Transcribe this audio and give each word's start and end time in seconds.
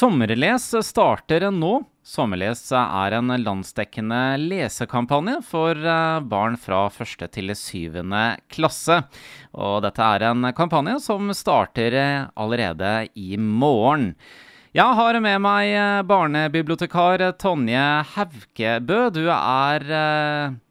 Sommerles 0.00 0.64
starter 0.86 1.42
nå. 1.52 1.82
Sommerles 2.06 2.62
er 2.72 3.12
en 3.18 3.32
landsdekkende 3.42 4.38
lesekampanje 4.40 5.34
for 5.44 5.76
eh, 5.76 6.20
barn 6.24 6.54
fra 6.56 6.86
1. 6.88 7.26
til 7.34 7.52
7. 7.52 7.98
klasse. 8.48 8.96
Og 9.52 9.82
dette 9.84 10.06
er 10.06 10.24
en 10.30 10.46
kampanje 10.56 10.94
som 11.04 11.28
starter 11.36 11.96
eh, 12.00 12.22
allerede 12.32 13.10
i 13.12 13.36
morgen. 13.36 14.14
Jeg 14.72 14.96
har 14.96 15.18
med 15.20 15.42
meg 15.44 15.72
eh, 15.74 15.96
barnebibliotekar 16.08 17.26
Tonje 17.42 17.82
Haukebø. 18.14 19.02
Du 19.12 19.26
er 19.34 19.84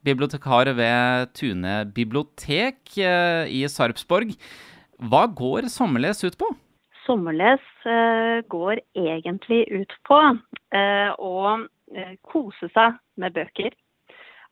bibliotekar 0.10 0.74
ved 0.80 1.36
Tune 1.38 1.84
bibliotek 1.94 2.98
i 2.98 3.62
Sarpsborg. 3.70 4.34
Hva 4.98 5.28
går 5.30 5.70
Sommerles 5.70 6.26
ut 6.26 6.40
på? 6.42 6.50
Sommerles 7.10 7.66
eh, 7.86 8.46
går 8.48 8.80
egentlig 8.94 9.66
ut 9.72 9.94
på 10.06 10.18
eh, 10.76 11.12
å 11.18 11.38
eh, 11.96 12.16
kose 12.22 12.70
seg 12.76 13.00
med 13.18 13.34
bøker 13.34 13.74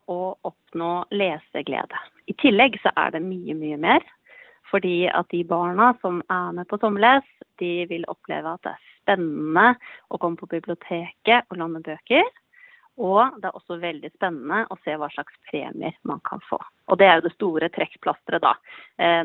og 0.10 0.48
oppnå 0.48 0.92
leseglede. 1.14 2.00
I 2.32 2.34
tillegg 2.42 2.80
så 2.82 2.94
er 2.98 3.14
det 3.14 3.22
mye, 3.26 3.54
mye 3.60 3.78
mer. 3.82 4.06
Fordi 4.72 5.06
at 5.08 5.30
de 5.32 5.44
barna 5.48 5.94
som 6.02 6.20
er 6.34 6.56
med 6.58 6.68
på 6.68 6.80
sommerles, 6.82 7.28
de 7.62 7.86
vil 7.88 8.08
oppleve 8.12 8.52
at 8.52 8.66
det 8.66 8.74
er 8.74 8.90
spennende 8.98 9.68
å 10.12 10.20
komme 10.20 10.40
på 10.40 10.50
biblioteket 10.52 11.48
og 11.48 11.62
låne 11.62 11.80
bøker. 11.86 12.26
Og 12.98 13.38
det 13.38 13.48
er 13.48 13.56
også 13.56 13.78
veldig 13.80 14.10
spennende 14.16 14.66
å 14.74 14.80
se 14.84 14.98
hva 14.98 15.08
slags 15.14 15.38
premier 15.52 15.96
man 16.10 16.20
kan 16.28 16.42
få. 16.50 16.58
Og 16.90 17.00
det 17.00 17.08
er 17.08 17.20
jo 17.20 17.28
det 17.28 17.36
store 17.38 17.70
trekkplasteret 17.78 18.44
da, 18.44 18.56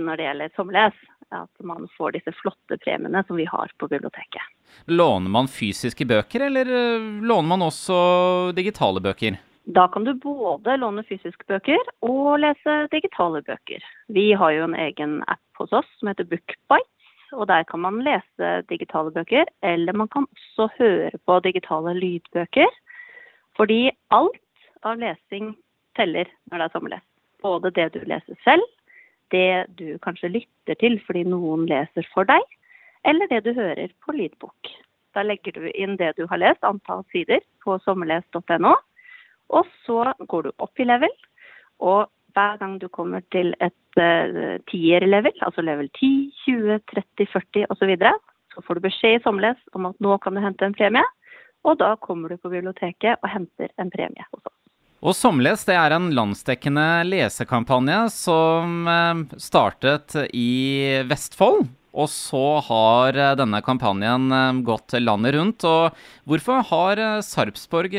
når 0.04 0.20
det 0.20 0.26
gjelder 0.28 0.54
sommerles 0.58 1.02
at 1.34 1.64
man 1.66 1.88
får 1.96 2.16
disse 2.18 2.34
flotte 2.38 2.78
premiene 2.84 3.24
som 3.26 3.38
vi 3.38 3.46
har 3.48 3.72
på 3.78 3.88
biblioteket. 3.88 4.42
Låner 4.86 5.30
man 5.32 5.48
fysiske 5.48 6.06
bøker, 6.08 6.46
eller 6.48 6.68
eh, 6.68 7.08
låner 7.22 7.48
man 7.48 7.66
også 7.68 7.96
digitale 8.56 9.02
bøker? 9.04 9.38
Da 9.64 9.86
kan 9.88 10.04
du 10.04 10.14
både 10.18 10.76
låne 10.76 11.04
fysiske 11.06 11.46
bøker 11.46 11.78
og 12.02 12.40
lese 12.42 12.78
digitale 12.90 13.44
bøker. 13.46 13.84
Vi 14.10 14.32
har 14.34 14.56
jo 14.56 14.64
en 14.66 14.74
egen 14.74 15.20
app 15.30 15.60
hos 15.60 15.72
oss 15.82 15.90
som 15.98 16.10
heter 16.10 16.26
Bookbite. 16.26 16.88
Og 17.32 17.46
der 17.48 17.64
kan 17.64 17.80
man 17.80 18.02
lese 18.04 18.48
digitale 18.68 19.10
bøker, 19.14 19.46
eller 19.64 19.96
man 19.96 20.08
kan 20.12 20.26
også 20.36 20.66
høre 20.76 21.16
på 21.24 21.38
digitale 21.46 21.94
lydbøker. 21.96 22.68
Fordi 23.56 23.86
alt 24.12 24.68
av 24.84 24.98
lesing 25.00 25.54
teller 25.96 26.28
når 26.50 26.58
det 26.58 26.66
er 26.66 26.74
sommerlest. 26.74 27.08
Både 27.42 27.72
det 27.74 27.88
du 27.94 28.02
leser 28.06 28.36
selv, 28.44 28.66
det 29.32 29.66
du 29.78 29.98
kanskje 30.04 30.32
lytter 30.36 30.78
til 30.80 30.98
fordi 31.06 31.24
noen 31.28 31.66
leser 31.70 32.06
for 32.14 32.28
deg, 32.28 32.42
eller 33.08 33.30
det 33.30 33.42
du 33.46 33.52
hører 33.56 33.92
på 34.04 34.14
lydbok. 34.14 34.72
Da 35.12 35.24
legger 35.26 35.56
du 35.56 35.68
inn 35.72 35.98
det 36.00 36.14
du 36.16 36.24
har 36.30 36.40
lest, 36.40 36.64
antall 36.64 37.04
sider, 37.12 37.42
på 37.64 37.76
sommerles.no. 37.84 38.74
Og 39.52 39.68
så 39.86 40.12
går 40.28 40.48
du 40.48 40.52
opp 40.64 40.80
i 40.80 40.86
level. 40.88 41.12
Og 41.82 42.06
hver 42.32 42.56
gang 42.60 42.78
du 42.80 42.88
kommer 42.88 43.24
til 43.34 43.52
et 43.60 44.00
uh, 44.00 44.56
tier-level, 44.70 45.34
altså 45.44 45.64
level 45.64 45.90
10, 45.98 46.12
20, 46.46 46.78
30, 46.94 47.26
40 47.34 47.66
osv., 47.68 47.82
så, 47.82 47.90
videre, 47.90 48.14
så 48.54 48.64
får 48.64 48.78
du 48.78 48.86
beskjed 48.86 49.18
i 49.18 49.22
Sommerles 49.24 49.60
om 49.76 49.90
at 49.90 50.00
nå 50.00 50.16
kan 50.22 50.36
du 50.36 50.40
hente 50.44 50.64
en 50.64 50.76
premie. 50.76 51.04
Og 51.68 51.78
da 51.78 51.94
kommer 52.00 52.32
du 52.32 52.40
på 52.40 52.50
biblioteket 52.50 53.20
og 53.20 53.30
henter 53.30 53.70
en 53.78 53.92
premie 53.92 54.24
hos 54.32 54.40
oss. 54.46 54.61
Og 55.02 55.16
Somles 55.18 55.64
det 55.66 55.74
er 55.74 55.96
en 55.96 56.12
landsdekkende 56.14 57.02
lesekampanje 57.08 58.04
som 58.14 58.86
eh, 58.86 59.22
startet 59.42 60.14
i 60.30 61.02
Vestfold. 61.10 61.64
Og 61.92 62.06
så 62.08 62.44
har 62.68 63.18
eh, 63.18 63.32
denne 63.40 63.58
kampanjen 63.66 64.30
eh, 64.30 64.60
gått 64.62 64.94
landet 65.02 65.34
rundt. 65.34 65.66
Og 65.66 65.98
hvorfor 66.30 66.62
har 66.70 67.02
Sarpsborg 67.26 67.98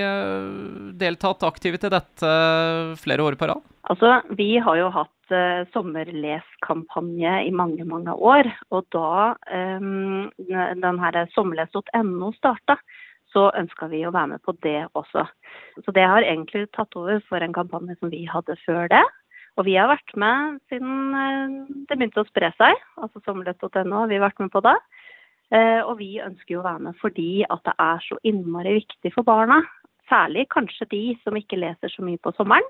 deltatt 0.96 1.44
aktivt 1.44 1.84
i 1.84 1.92
dette 1.92 2.34
flere 3.04 3.28
år 3.28 3.36
på 3.36 3.52
rad? 3.52 3.68
Altså, 3.92 4.22
Vi 4.40 4.54
har 4.64 4.80
jo 4.80 4.88
hatt 4.96 5.12
sommerleskampanje 5.74 7.36
i 7.50 7.52
mange, 7.52 7.84
mange 7.90 8.16
år. 8.16 8.48
Og 8.72 8.88
da 8.96 9.34
um, 9.52 10.30
den 10.48 11.00
sommerles.no 11.36 12.32
starta, 12.38 12.78
så 13.34 13.50
ønska 13.58 13.90
vi 13.92 14.04
å 14.06 14.14
være 14.14 14.36
med 14.36 14.44
på 14.46 14.56
det 14.66 14.86
også. 14.94 15.26
Så 15.84 15.94
det 15.96 16.06
har 16.08 16.26
egentlig 16.26 16.68
tatt 16.76 16.96
over 17.00 17.22
for 17.28 17.44
en 17.44 17.56
kampanje 17.56 17.98
som 18.00 18.14
vi 18.14 18.24
hadde 18.30 18.58
før 18.66 18.88
det. 18.94 19.04
Og 19.58 19.68
vi 19.68 19.76
har 19.78 19.92
vært 19.92 20.16
med 20.18 20.58
siden 20.72 21.14
eh, 21.18 21.56
det 21.90 21.98
begynte 21.98 22.24
å 22.24 22.30
spre 22.30 22.50
seg, 22.58 22.80
altså 22.98 23.22
sommerlett.no 23.26 24.00
har 24.00 24.10
vi 24.10 24.22
vært 24.22 24.42
med 24.42 24.50
på 24.54 24.64
da. 24.66 24.78
Eh, 25.54 25.82
og 25.84 26.00
vi 26.00 26.18
ønsker 26.24 26.56
jo 26.56 26.64
å 26.64 26.66
være 26.66 26.88
med 26.88 26.98
fordi 27.02 27.44
at 27.46 27.62
det 27.68 27.76
er 27.86 28.06
så 28.08 28.18
innmari 28.26 28.80
viktig 28.80 29.14
for 29.14 29.28
barna, 29.28 29.60
særlig 30.10 30.48
kanskje 30.54 30.90
de 30.94 31.04
som 31.22 31.38
ikke 31.38 31.60
leser 31.62 31.94
så 31.94 32.06
mye 32.06 32.22
på 32.22 32.34
sommeren, 32.38 32.66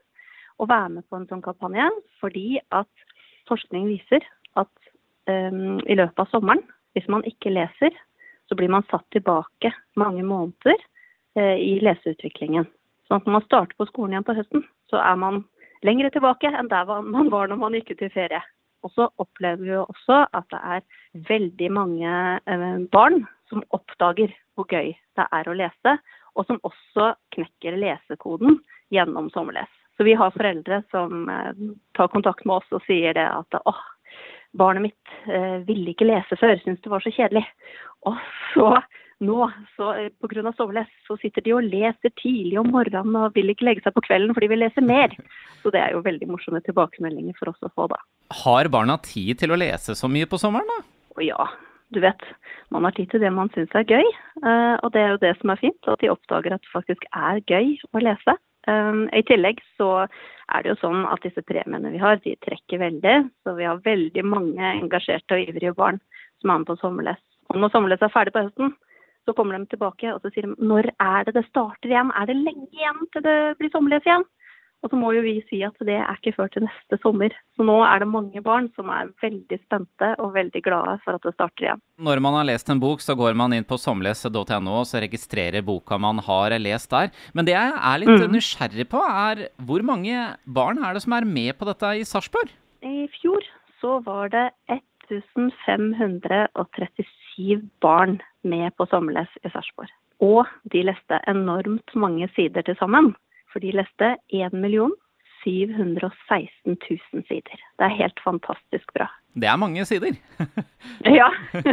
å 0.60 0.68
være 0.70 0.98
med 0.98 1.08
på 1.10 1.18
en 1.18 1.28
sånn 1.30 1.44
kampanje. 1.46 1.88
Fordi 2.22 2.60
at 2.76 3.06
forskning 3.50 3.88
viser 3.90 4.26
at 4.60 4.72
um, 5.26 5.80
i 5.90 5.96
løpet 5.98 6.20
av 6.22 6.30
sommeren, 6.30 6.62
hvis 6.94 7.08
man 7.10 7.26
ikke 7.26 7.54
leser, 7.56 7.96
så 8.50 8.58
blir 8.60 8.72
man 8.72 8.86
satt 8.90 9.06
tilbake 9.16 9.74
mange 10.00 10.24
måneder 10.24 10.80
eh, 11.38 11.58
i 11.60 11.80
leseutviklingen. 11.84 12.68
Sånn 13.08 13.22
at 13.22 13.28
når 13.28 13.38
man 13.38 13.46
starter 13.48 13.78
på 13.80 13.88
skolen 13.90 14.16
igjen 14.16 14.28
på 14.28 14.38
høsten, 14.38 14.66
så 14.92 15.00
er 15.02 15.20
man 15.20 15.44
lengre 15.84 16.12
tilbake 16.14 16.52
enn 16.52 16.72
der 16.72 16.88
man 16.88 17.32
var 17.34 17.52
når 17.52 17.60
man 17.62 17.78
gikk 17.78 17.94
ut 17.94 18.06
i 18.08 18.12
ferie. 18.14 18.42
Og 18.84 18.92
så 18.92 19.08
opplever 19.22 19.64
vi 19.64 19.78
også 19.80 20.26
at 20.36 20.50
det 20.52 20.60
er 20.60 20.84
veldig 21.30 21.70
mange 21.72 22.16
eh, 22.50 22.66
barn 22.92 23.24
som 23.52 23.64
oppdager 23.76 24.34
hvor 24.56 24.68
gøy 24.70 24.92
det 25.18 25.26
er 25.32 25.50
å 25.50 25.56
lese, 25.58 25.96
og 26.34 26.48
som 26.50 26.60
også 26.66 27.14
knekker 27.36 27.78
lesekoden 27.80 28.60
gjennom 28.94 29.30
sommerles. 29.34 29.70
Så 29.98 30.06
vi 30.08 30.16
har 30.18 30.34
foreldre 30.34 30.82
som 30.92 31.30
eh, 31.30 31.52
tar 31.98 32.12
kontakt 32.14 32.46
med 32.46 32.60
oss 32.60 32.76
og 32.76 32.84
sier 32.88 33.16
det 33.16 33.26
at 33.30 33.60
åh, 33.64 33.84
barnet 34.58 34.90
mitt 34.90 35.16
eh, 35.30 35.62
ville 35.68 35.94
ikke 35.94 36.08
lese 36.08 36.38
før, 36.40 36.56
syntes 36.62 36.84
det 36.84 36.92
var 36.94 37.04
så 37.04 37.14
kjedelig. 37.14 37.46
Og 38.10 38.20
så 38.54 38.68
nå, 39.24 39.48
så 39.78 39.90
eh, 39.98 40.10
pga. 40.22 40.54
sovles, 40.58 40.90
så 41.08 41.18
sitter 41.22 41.46
de 41.46 41.54
og 41.56 41.68
leser 41.68 42.12
tidlig 42.20 42.58
om 42.60 42.72
morgenen 42.74 43.16
og 43.20 43.36
vil 43.38 43.54
ikke 43.54 43.68
legge 43.70 43.86
seg 43.86 43.96
på 43.96 44.04
kvelden 44.08 44.34
for 44.36 44.44
de 44.44 44.52
vil 44.52 44.64
lese 44.64 44.84
mer. 44.84 45.14
Så 45.64 45.72
det 45.74 45.82
er 45.82 45.96
jo 45.96 46.04
veldig 46.06 46.30
morsomme 46.32 46.64
tilbakemeldinger 46.66 47.38
for 47.40 47.54
oss 47.54 47.62
å 47.64 47.72
få, 47.74 47.88
da. 47.92 48.00
Har 48.44 48.70
barna 48.74 48.98
tid 49.04 49.40
til 49.42 49.54
å 49.54 49.60
lese 49.60 49.96
så 49.98 50.10
mye 50.12 50.30
på 50.30 50.40
sommeren, 50.42 50.70
da? 50.70 50.82
Å 51.18 51.26
ja. 51.26 51.52
Du 51.94 52.00
vet, 52.02 52.24
man 52.74 52.88
har 52.88 52.96
tid 52.98 53.12
til 53.12 53.22
det 53.22 53.30
man 53.30 53.52
syns 53.54 53.74
er 53.78 53.86
gøy. 53.86 54.08
Eh, 54.42 54.76
og 54.82 54.90
det 54.96 55.04
er 55.04 55.14
jo 55.14 55.22
det 55.22 55.36
som 55.40 55.54
er 55.54 55.62
fint, 55.62 55.92
at 55.92 56.02
de 56.02 56.10
oppdager 56.10 56.56
at 56.56 56.64
det 56.66 56.74
faktisk 56.74 57.06
er 57.14 57.44
gøy 57.46 57.76
å 57.94 58.02
lese. 58.02 58.36
Um, 58.68 59.06
I 59.12 59.24
tillegg 59.28 59.60
så 59.78 60.06
er 60.06 60.64
det 60.64 60.74
jo 60.74 60.80
sånn 60.80 61.04
at 61.10 61.24
disse 61.26 61.44
premiene 61.44 61.92
vi 61.92 62.00
har, 62.02 62.20
de 62.24 62.36
trekker 62.46 62.82
veldig. 62.82 63.18
Så 63.44 63.56
vi 63.58 63.68
har 63.68 63.84
veldig 63.84 64.24
mange 64.28 64.74
engasjerte 64.78 65.38
og 65.38 65.50
ivrige 65.50 65.76
barn 65.78 66.00
som 66.42 66.54
er 66.54 66.64
med 66.64 66.70
på 66.70 66.80
sommerles. 66.80 67.22
Og 67.52 67.60
når 67.60 67.74
sommerles 67.74 68.04
er 68.04 68.14
ferdig 68.14 68.36
på 68.36 68.46
høsten, 68.46 68.74
så 69.24 69.36
kommer 69.36 69.58
de 69.58 69.72
tilbake 69.72 70.10
og 70.12 70.24
så 70.24 70.32
sier 70.34 70.48
de 70.48 70.68
når 70.68 70.90
er 71.00 71.28
det 71.28 71.36
det 71.38 71.46
starter 71.48 71.92
igjen? 71.92 72.12
Er 72.20 72.28
det 72.28 72.40
lenge 72.40 72.68
igjen 72.76 73.06
til 73.14 73.24
det 73.24 73.38
blir 73.60 73.72
sommerles 73.72 74.08
igjen? 74.08 74.26
Og 74.84 74.92
så 74.92 74.98
må 75.00 75.14
jo 75.16 75.22
vi 75.24 75.38
si 75.48 75.62
at 75.64 75.78
det 75.88 75.96
er 75.96 76.18
ikke 76.18 76.34
før 76.36 76.50
til 76.52 76.66
neste 76.66 76.98
sommer. 77.00 77.32
Så 77.56 77.64
nå 77.64 77.78
er 77.88 78.04
det 78.04 78.10
mange 78.12 78.42
barn 78.44 78.66
som 78.76 78.90
er 78.92 79.14
veldig 79.24 79.58
spente 79.62 80.10
og 80.20 80.34
veldig 80.36 80.60
glade 80.66 80.98
for 81.06 81.16
at 81.16 81.24
det 81.24 81.32
starter 81.38 81.64
igjen. 81.70 81.80
Når 82.04 82.20
man 82.26 82.36
har 82.36 82.44
lest 82.50 82.68
en 82.74 82.82
bok, 82.84 83.00
så 83.04 83.16
går 83.16 83.34
man 83.40 83.56
inn 83.56 83.68
på 83.68 83.78
somles.no 83.80 84.74
og 84.74 84.88
så 84.90 85.00
registrerer 85.04 85.64
boka 85.64 85.98
man 86.02 86.18
har 86.26 86.52
lest 86.60 86.90
der. 86.92 87.08
Men 87.32 87.46
det 87.48 87.56
jeg 87.56 87.70
er 87.80 87.98
litt 88.04 88.12
mm. 88.12 88.32
nysgjerrig 88.36 88.88
på, 88.92 89.00
er 89.08 89.48
hvor 89.64 89.82
mange 89.88 90.16
barn 90.44 90.84
er 90.84 90.92
det 90.94 91.04
som 91.06 91.14
er 91.16 91.34
med 91.40 91.52
på 91.56 91.64
dette 91.72 91.88
i 92.02 92.08
Sarpsborg? 92.08 92.50
I 92.84 93.08
fjor 93.16 93.42
så 93.80 93.92
var 94.04 94.26
det 94.36 94.48
1537 94.68 97.64
barn 97.84 98.20
med 98.44 98.76
på 98.76 98.84
sommerles 98.92 99.32
i 99.44 99.50
Sarpsborg. 99.52 99.92
Og 100.24 100.48
de 100.72 100.84
leste 100.88 101.20
enormt 101.28 101.96
mange 102.00 102.30
sider 102.36 102.62
til 102.68 102.76
sammen. 102.80 103.16
For 103.54 103.62
de 103.62 103.72
leste 103.78 104.16
1 104.34 104.58
716 105.44 106.78
000 107.14 107.24
sider. 107.28 107.60
Det 107.78 107.86
er 107.86 108.00
helt 108.00 108.20
fantastisk 108.24 108.94
bra. 108.96 109.10
Det 109.34 109.50
er 109.50 109.60
mange 109.60 109.86
sider. 109.86 110.16
ja, 111.20 111.30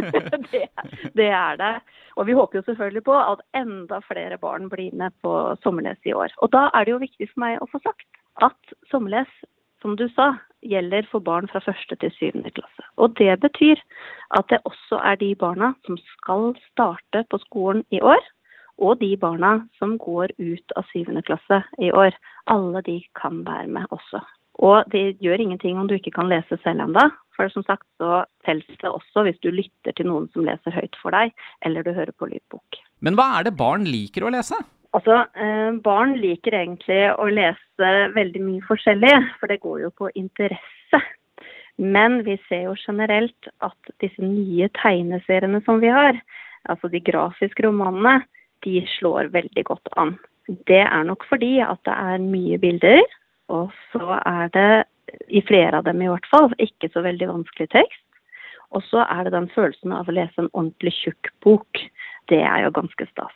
det, 0.51 0.67
det, 1.15 1.29
er 1.29 1.55
det. 1.61 1.73
Og 2.15 2.27
vi 2.27 2.35
håper 2.35 2.59
jo 2.59 2.65
selvfølgelig 2.67 3.03
på 3.03 3.15
at 3.15 3.43
enda 3.55 4.01
flere 4.07 4.37
barn 4.37 4.69
blir 4.69 4.91
med 4.93 5.15
på 5.23 5.55
sommerles 5.63 5.99
i 6.05 6.13
år. 6.13 6.33
Og 6.37 6.51
da 6.51 6.67
er 6.73 6.85
det 6.85 6.95
jo 6.95 7.03
viktig 7.05 7.29
for 7.31 7.45
meg 7.45 7.61
å 7.61 7.69
få 7.71 7.81
sagt 7.85 8.07
at 8.43 8.75
sommerles, 8.91 9.31
som 9.81 9.95
du 9.97 10.07
sa, 10.15 10.33
gjelder 10.61 11.07
for 11.09 11.23
barn 11.25 11.47
fra 11.49 11.61
første 11.63 11.95
til 12.01 12.11
syvende 12.17 12.51
klasse. 12.53 12.85
Og 13.01 13.15
det 13.17 13.39
betyr 13.41 13.79
at 14.37 14.51
det 14.51 14.61
også 14.69 14.99
er 15.05 15.17
de 15.21 15.31
barna 15.35 15.73
som 15.87 15.97
skal 16.11 16.51
starte 16.69 17.23
på 17.29 17.39
skolen 17.47 17.85
i 17.89 18.01
år, 18.01 18.21
og 18.81 18.99
de 18.99 19.13
barna 19.21 19.53
som 19.79 19.95
går 20.01 20.33
ut 20.41 20.75
av 20.75 20.87
syvende 20.91 21.23
klasse 21.25 21.61
i 21.79 21.91
år. 21.93 22.15
Alle 22.51 22.81
de 22.85 22.99
kan 23.17 23.43
være 23.45 23.69
med 23.69 23.89
også. 23.93 24.21
Og 24.61 24.89
det 24.93 25.21
gjør 25.23 25.41
ingenting 25.41 25.79
om 25.79 25.87
du 25.89 25.95
ikke 25.95 26.13
kan 26.17 26.29
lese 26.29 26.57
selv 26.65 26.83
ennå. 26.83 27.07
For 27.37 27.49
som 27.53 27.63
sagt 27.65 27.85
så 28.01 28.23
telles 28.45 28.67
det 28.81 28.89
også 28.89 29.23
hvis 29.25 29.39
du 29.45 29.49
lytter 29.53 29.95
til 29.95 30.09
noen 30.09 30.27
som 30.33 30.45
leser 30.45 30.75
høyt 30.75 30.97
for 31.01 31.15
deg, 31.15 31.31
eller 31.65 31.85
du 31.85 31.93
hører 31.95 32.13
på 32.17 32.29
lydbok. 32.29 32.81
Men 33.01 33.17
hva 33.17 33.31
er 33.39 33.47
det 33.47 33.57
barn 33.57 33.87
liker 33.87 34.27
å 34.27 34.33
lese? 34.33 34.59
Altså, 34.91 35.21
eh, 35.39 35.71
Barn 35.79 36.17
liker 36.19 36.57
egentlig 36.57 36.99
å 37.15 37.29
lese 37.31 37.91
veldig 38.11 38.41
mye 38.43 38.63
forskjellig, 38.67 39.13
for 39.39 39.47
det 39.47 39.61
går 39.63 39.85
jo 39.85 39.91
på 39.95 40.09
interesse. 40.19 40.99
Men 41.79 42.19
vi 42.27 42.35
ser 42.49 42.65
jo 42.67 42.75
generelt 42.75 43.47
at 43.63 43.93
disse 44.03 44.19
nye 44.19 44.67
tegneseriene 44.75 45.63
som 45.63 45.79
vi 45.79 45.87
har, 45.87 46.19
altså 46.69 46.91
de 46.91 46.99
grafiske 46.99 47.63
romanene, 47.63 48.19
de 48.65 48.81
slår 48.97 49.31
veldig 49.33 49.63
godt 49.67 49.91
an. 49.97 50.15
Det 50.67 50.83
er 50.83 51.03
nok 51.07 51.25
fordi 51.29 51.59
at 51.63 51.79
det 51.87 51.95
er 51.95 52.23
mye 52.23 52.57
bilder, 52.61 53.01
og 53.51 53.71
så 53.91 54.19
er 54.25 54.51
det, 54.55 54.83
i 55.27 55.41
flere 55.43 55.81
av 55.81 55.85
dem 55.87 56.01
i 56.01 56.09
hvert 56.09 56.27
fall, 56.31 56.51
ikke 56.59 56.89
så 56.93 57.03
veldig 57.03 57.27
vanskelig 57.29 57.69
tekst. 57.73 58.03
Og 58.71 58.83
så 58.87 59.03
er 59.03 59.25
det 59.25 59.33
den 59.35 59.49
følelsen 59.51 59.91
av 59.91 60.07
å 60.07 60.15
lese 60.15 60.39
en 60.39 60.51
ordentlig 60.53 60.93
tjukk 60.95 61.31
bok. 61.43 61.81
Det 62.31 62.39
er 62.39 62.63
jo 62.63 62.75
ganske 62.77 63.07
stas. 63.09 63.35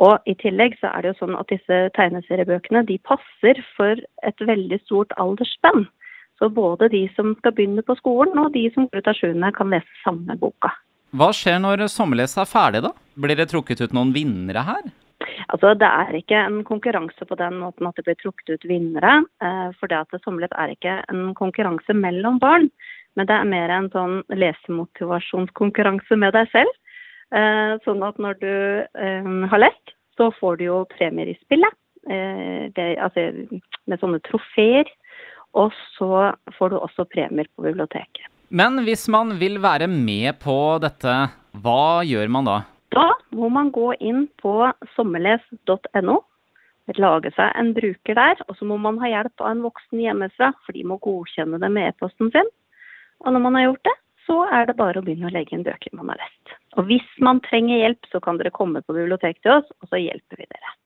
Og 0.00 0.22
i 0.30 0.34
tillegg 0.40 0.78
så 0.80 0.92
er 0.92 1.02
det 1.02 1.12
jo 1.12 1.18
sånn 1.24 1.34
at 1.36 1.50
disse 1.52 1.80
tegneseriebøkene 1.98 2.84
de 2.88 2.96
passer 3.08 3.58
for 3.76 3.98
et 4.24 4.46
veldig 4.46 4.78
stort 4.86 5.12
aldersspenn. 5.20 5.84
Så 6.38 6.48
både 6.48 6.88
de 6.94 7.04
som 7.16 7.34
skal 7.40 7.54
begynne 7.58 7.84
på 7.86 7.98
skolen 7.98 8.38
og 8.40 8.54
de 8.54 8.64
som 8.74 8.88
går 8.88 9.02
ut 9.02 9.10
av 9.10 9.18
sjuende 9.18 9.52
kan 9.58 9.74
lese 9.74 10.00
samme 10.04 10.38
boka. 10.40 10.72
Hva 11.12 11.28
skjer 11.36 11.58
når 11.60 11.84
sommerleset 11.92 12.40
er 12.40 12.48
ferdig, 12.48 12.80
da? 12.86 12.94
Blir 13.20 13.36
det 13.36 13.50
trukket 13.50 13.82
ut 13.84 13.92
noen 13.92 14.14
vinnere 14.14 14.62
her? 14.64 14.86
Altså, 15.52 15.74
Det 15.76 15.88
er 15.88 16.16
ikke 16.16 16.38
en 16.40 16.62
konkurranse 16.64 17.26
på 17.28 17.36
den 17.36 17.58
måten 17.60 17.86
at 17.86 17.96
det 17.96 18.06
blir 18.06 18.16
trukket 18.16 18.54
ut 18.54 18.64
vinnere. 18.64 19.18
Eh, 19.44 19.68
for 19.76 19.92
det 19.92 19.98
at 20.00 20.22
sommerlett 20.24 20.56
er 20.56 20.72
ikke 20.72 21.04
en 21.12 21.34
konkurranse 21.34 21.92
mellom 21.92 22.38
barn, 22.40 22.70
men 23.16 23.28
det 23.28 23.36
er 23.36 23.44
mer 23.44 23.68
en 23.68 23.90
sånn 23.92 24.22
lesemotivasjonskonkurranse 24.32 26.16
med 26.16 26.32
deg 26.32 26.48
selv. 26.48 26.72
Eh, 27.32 27.76
sånn 27.84 28.02
at 28.08 28.16
når 28.16 28.40
du 28.40 28.54
eh, 28.96 29.30
har 29.52 29.60
lest, 29.60 29.92
så 30.16 30.32
får 30.40 30.56
du 30.56 30.64
jo 30.70 30.82
premier 30.96 31.28
i 31.28 31.38
spillet. 31.44 31.76
Det, 32.02 32.98
altså, 32.98 33.30
med 33.86 34.00
sånne 34.00 34.18
trofeer. 34.26 34.88
Og 35.54 35.70
så 35.94 36.32
får 36.56 36.72
du 36.72 36.76
også 36.80 37.06
premier 37.06 37.46
på 37.54 37.62
biblioteket. 37.62 38.31
Men 38.52 38.82
hvis 38.84 39.06
man 39.08 39.38
vil 39.40 39.54
være 39.64 39.86
med 39.88 40.36
på 40.42 40.54
dette, 40.84 41.12
hva 41.64 42.02
gjør 42.04 42.28
man 42.34 42.44
da? 42.44 42.56
Da 42.92 43.06
må 43.32 43.48
man 43.48 43.70
gå 43.72 43.94
inn 43.96 44.26
på 44.42 44.52
sommerles.no, 44.92 46.18
lage 47.00 47.32
seg 47.32 47.56
en 47.56 47.70
bruker 47.72 48.18
der, 48.18 48.42
og 48.44 48.58
så 48.58 48.68
må 48.68 48.76
man 48.76 48.98
ha 49.00 49.08
hjelp 49.08 49.40
av 49.40 49.54
en 49.54 49.64
voksen 49.64 50.02
hjemmefra, 50.04 50.50
for 50.66 50.76
de 50.76 50.84
må 50.84 51.00
godkjenne 51.00 51.62
det 51.62 51.72
med 51.72 51.94
e-posten 51.94 52.28
sin. 52.34 52.52
Og 53.24 53.32
når 53.32 53.44
man 53.46 53.56
har 53.56 53.66
gjort 53.70 53.88
det, 53.88 53.96
så 54.26 54.38
er 54.52 54.68
det 54.68 54.76
bare 54.82 55.00
å 55.00 55.06
begynne 55.06 55.30
å 55.30 55.32
legge 55.32 55.56
inn 55.56 55.64
bøker 55.64 55.96
man 55.96 56.12
har 56.12 56.20
lest. 56.20 56.56
Og 56.76 56.92
hvis 56.92 57.08
man 57.24 57.40
trenger 57.48 57.80
hjelp, 57.80 58.12
så 58.12 58.20
kan 58.20 58.36
dere 58.36 58.52
komme 58.52 58.84
på 58.84 58.98
biblioteket 58.98 59.40
til 59.46 59.56
oss, 59.62 59.72
og 59.80 59.88
så 59.88 60.02
hjelper 60.02 60.44
vi 60.44 60.50
dere. 60.52 60.76